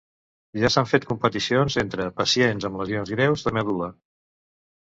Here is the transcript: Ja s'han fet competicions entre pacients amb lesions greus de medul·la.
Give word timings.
Ja 0.61 0.71
s'han 0.75 0.87
fet 0.93 1.03
competicions 1.09 1.77
entre 1.83 2.09
pacients 2.23 2.67
amb 2.71 2.83
lesions 2.83 3.15
greus 3.19 3.47
de 3.49 3.55
medul·la. 3.59 3.93